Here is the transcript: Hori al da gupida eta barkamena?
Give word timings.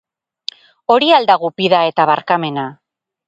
Hori 0.95 1.11
al 1.17 1.29
da 1.31 1.35
gupida 1.45 1.83
eta 1.91 2.09
barkamena? 2.13 2.67